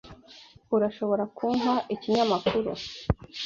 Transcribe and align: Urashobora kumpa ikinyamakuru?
Urashobora 0.75 1.23
kumpa 1.37 1.73
ikinyamakuru? 1.93 2.71